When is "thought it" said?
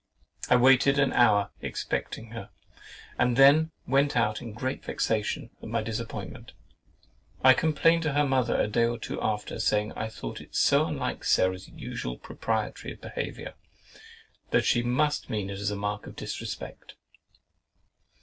10.09-10.55